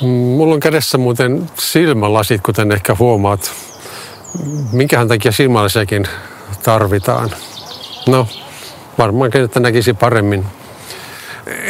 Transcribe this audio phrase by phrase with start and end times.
[0.00, 3.52] Mulla on kädessä muuten silmälasit, kuten ehkä huomaat.
[4.72, 6.04] Minkähän takia silmälasiakin
[6.62, 7.30] tarvitaan?
[8.06, 8.26] No,
[8.98, 10.44] varmaankin, että näkisi paremmin.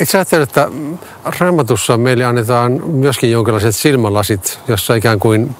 [0.01, 0.69] Itse ajattelen, että
[1.41, 5.57] raamatussa meille annetaan myöskin jonkinlaiset silmälasit, jossa ikään kuin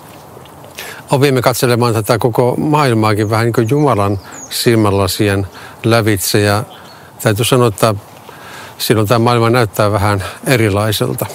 [1.11, 4.19] opimme katselemaan tätä koko maailmaakin vähän niin kuin Jumalan
[4.51, 5.47] silmälasien
[5.85, 6.41] lävitse.
[6.41, 6.65] Ja
[7.23, 7.95] täytyy sanoa, että
[8.79, 11.27] silloin tämä maailma näyttää vähän erilaiselta.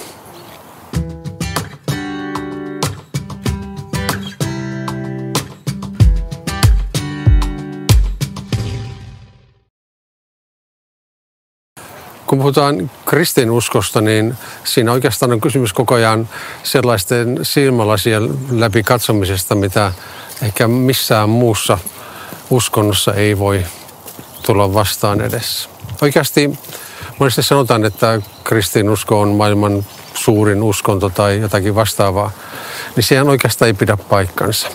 [12.26, 16.28] Kun puhutaan kristinuskosta, niin siinä oikeastaan on kysymys koko ajan
[16.62, 19.92] sellaisten silmälasien läpi katsomisesta, mitä
[20.42, 21.78] ehkä missään muussa
[22.50, 23.64] uskonnossa ei voi
[24.42, 25.68] tulla vastaan edessä.
[26.02, 26.58] Oikeasti
[27.18, 32.30] monesti sanotaan, että kristinusko on maailman suurin uskonto tai jotakin vastaavaa,
[32.96, 34.68] niin sehän oikeastaan ei pidä paikkansa.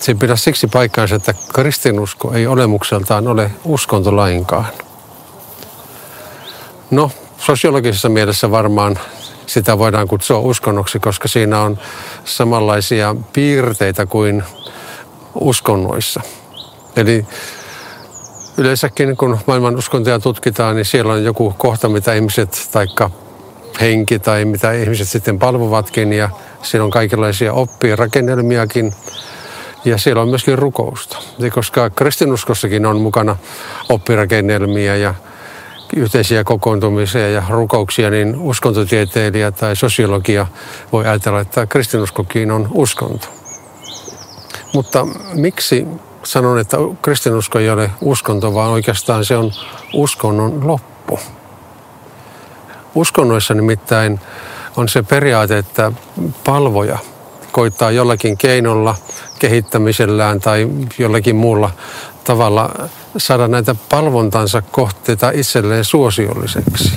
[0.00, 4.66] Se ei pidä siksi paikkansa, että kristinusko ei olemukseltaan ole uskonto lainkaan.
[6.90, 8.98] No, sosiologisessa mielessä varmaan
[9.46, 11.78] sitä voidaan kutsua uskonnoksi, koska siinä on
[12.24, 14.42] samanlaisia piirteitä kuin
[15.34, 16.20] uskonnoissa.
[16.96, 17.26] Eli
[18.56, 23.10] yleensäkin kun maailman uskontoja tutkitaan, niin siellä on joku kohta, mitä ihmiset, taikka
[23.80, 26.30] henki tai mitä ihmiset sitten palvovatkin ja
[26.62, 28.92] siellä on kaikenlaisia oppirakennelmiakin
[29.84, 31.18] ja siellä on myöskin rukousta.
[31.38, 33.36] Ja koska kristinuskossakin on mukana
[33.88, 35.14] oppirakennelmia ja
[35.96, 40.46] yhteisiä kokoontumisia ja rukouksia, niin uskontotieteilijä tai sosiologia
[40.92, 43.26] voi ajatella, että kristinuskokin on uskonto.
[44.74, 45.86] Mutta miksi
[46.22, 49.52] sanon, että kristinusko ei ole uskonto, vaan oikeastaan se on
[49.94, 51.20] uskonnon loppu?
[52.94, 54.20] Uskonnoissa nimittäin
[54.76, 55.92] on se periaate, että
[56.44, 56.98] palvoja
[57.52, 58.94] koittaa jollakin keinolla,
[59.38, 61.70] kehittämisellään tai jollakin muulla
[62.30, 66.92] tavalla saada näitä palvontansa kohteita itselleen suosiolliseksi.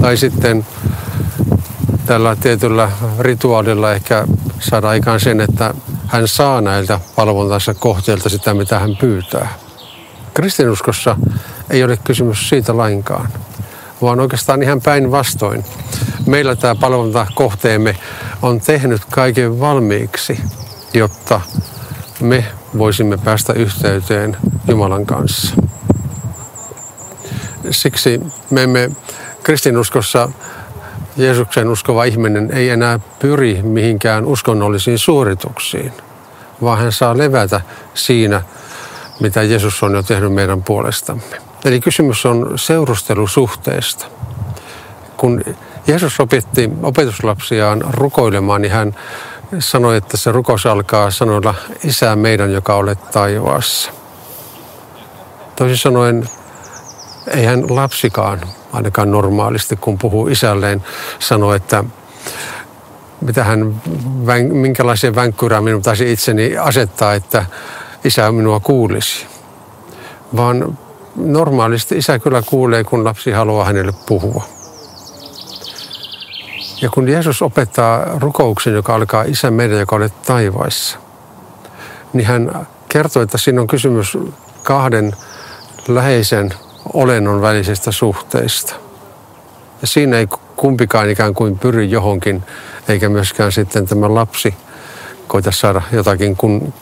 [0.00, 0.66] Tai sitten
[2.06, 4.24] tällä tietyllä rituaalilla ehkä
[4.60, 5.74] saada aikaan sen, että
[6.06, 9.48] hän saa näiltä palvontansa kohteilta sitä, mitä hän pyytää.
[10.34, 11.16] Kristinuskossa
[11.70, 13.28] ei ole kysymys siitä lainkaan,
[14.02, 15.64] vaan oikeastaan ihan päinvastoin.
[16.26, 17.96] Meillä tämä palvontakohteemme
[18.42, 20.40] on tehnyt kaiken valmiiksi,
[20.94, 21.40] jotta
[22.20, 22.44] me
[22.78, 24.36] voisimme päästä yhteyteen
[24.68, 25.56] Jumalan kanssa.
[27.70, 28.90] Siksi me emme
[29.42, 30.28] kristinuskossa
[31.16, 35.92] Jeesuksen uskova ihminen ei enää pyri mihinkään uskonnollisiin suorituksiin,
[36.62, 37.60] vaan hän saa levätä
[37.94, 38.42] siinä,
[39.20, 41.22] mitä Jeesus on jo tehnyt meidän puolestamme.
[41.64, 44.06] Eli kysymys on seurustelusuhteesta.
[45.16, 45.42] Kun
[45.86, 48.94] Jeesus opetti opetuslapsiaan rukoilemaan, niin hän
[49.58, 53.90] sanoi, että se rukous alkaa sanoilla Isä meidän, joka olet taivaassa.
[55.56, 56.28] Toisin sanoen,
[57.26, 58.40] eihän lapsikaan,
[58.72, 60.82] ainakaan normaalisti, kun puhuu isälleen,
[61.18, 61.84] sano, että
[63.20, 63.82] mitä hän,
[64.52, 67.46] minkälaisen vänkkyrään minun pitäisi itseni asettaa, että
[68.04, 69.26] isä minua kuulisi.
[70.36, 70.78] Vaan
[71.16, 74.55] normaalisti isä kyllä kuulee, kun lapsi haluaa hänelle puhua.
[76.82, 80.98] Ja kun Jeesus opettaa rukouksen, joka alkaa Isä meidän, joka olet taivaissa,
[82.12, 84.18] niin hän kertoo, että siinä on kysymys
[84.62, 85.16] kahden
[85.88, 86.50] läheisen
[86.92, 88.74] olennon välisestä suhteista.
[89.80, 90.26] Ja siinä ei
[90.56, 92.42] kumpikaan ikään kuin pyri johonkin,
[92.88, 94.54] eikä myöskään sitten tämä lapsi
[95.28, 96.74] koita saada jotakin kun,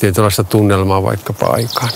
[0.00, 1.90] tietynlaista tunnelmaa vaikkapa aikaan.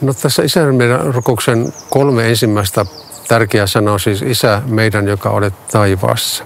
[0.00, 2.86] No tässä isän meidän rukouksen kolme ensimmäistä
[3.28, 6.44] tärkeä sana on siis Isä meidän, joka olet taivaassa.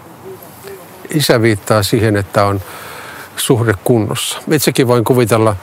[1.11, 2.61] Isä viittaa siihen, että on
[3.37, 4.39] suhde kunnossa.
[4.51, 5.57] Itsekin voin kuvitella,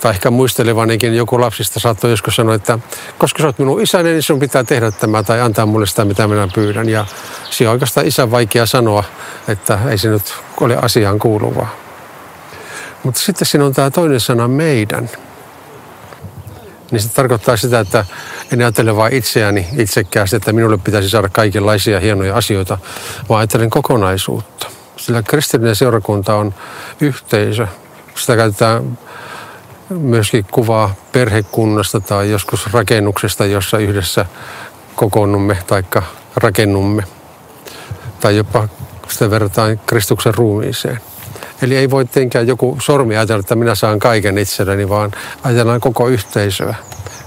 [0.00, 2.78] tai ehkä muistelevanikin joku lapsista saattoi joskus sanoa, että
[3.18, 6.28] koska sä oot minun isäni, niin sun pitää tehdä tämä tai antaa mulle sitä, mitä
[6.28, 6.88] minä pyydän.
[6.88, 7.06] Ja
[7.50, 9.04] siinä on oikeastaan isän vaikea sanoa,
[9.48, 11.76] että ei se nyt ole asiaan kuuluvaa.
[13.02, 15.10] Mutta sitten siinä on tämä toinen sana meidän
[16.90, 18.04] niin se tarkoittaa sitä, että
[18.52, 22.78] en ajattele vain itseäni itsekkäästi, että minulle pitäisi saada kaikenlaisia hienoja asioita,
[23.28, 24.66] vaan ajattelen kokonaisuutta.
[24.96, 26.54] Sillä kristillinen seurakunta on
[27.00, 27.66] yhteisö.
[28.14, 28.98] Sitä käytetään
[29.88, 34.26] myöskin kuvaa perhekunnasta tai joskus rakennuksesta, jossa yhdessä
[34.94, 35.82] kokoonnumme tai
[36.36, 37.02] rakennumme.
[38.20, 38.68] Tai jopa
[39.08, 41.00] sitä verrataan Kristuksen ruumiiseen.
[41.62, 46.08] Eli ei voi tietenkään joku sormi ajatella, että minä saan kaiken itselleni, vaan ajatellaan koko
[46.08, 46.74] yhteisöä.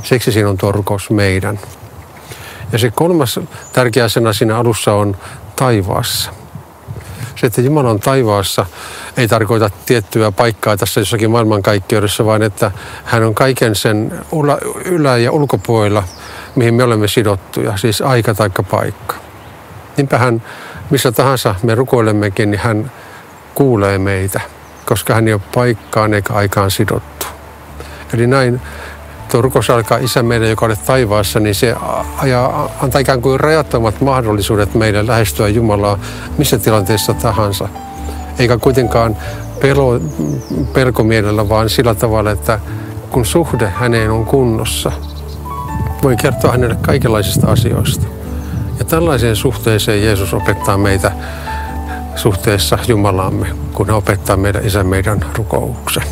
[0.09, 1.59] Siksi siinä on tuo rukous meidän.
[2.71, 3.39] Ja se kolmas
[3.73, 5.17] tärkeä sana siinä alussa on
[5.55, 6.31] taivaassa.
[7.35, 8.65] Se, että Jumala on taivaassa,
[9.17, 12.71] ei tarkoita tiettyä paikkaa tässä jossakin maailmankaikkeudessa, vaan että
[13.05, 14.19] hän on kaiken sen
[14.85, 16.03] ylä- ja ulkopuolella,
[16.55, 19.15] mihin me olemme sidottuja, siis aika tai paikka.
[19.97, 20.43] Niinpä hän,
[20.89, 22.91] missä tahansa me rukoilemmekin, niin hän
[23.55, 24.41] kuulee meitä,
[24.85, 27.25] koska hän ei ole paikkaan eikä aikaan sidottu.
[28.13, 28.61] Eli näin
[29.31, 31.75] tuo rukous alkaa Isä meidän, joka olet taivaassa, niin se
[32.17, 35.99] ajaa, antaa ikään kuin rajattomat mahdollisuudet meille lähestyä Jumalaa
[36.37, 37.69] missä tilanteessa tahansa.
[38.39, 39.17] Eikä kuitenkaan
[39.61, 39.99] pelo,
[40.73, 42.59] pelkomielellä, vaan sillä tavalla, että
[43.11, 44.91] kun suhde häneen on kunnossa,
[46.03, 48.07] voi kertoa hänelle kaikenlaisista asioista.
[48.79, 51.11] Ja tällaiseen suhteeseen Jeesus opettaa meitä
[52.15, 56.03] suhteessa Jumalaamme, kun hän opettaa meidän isän meidän rukouksen.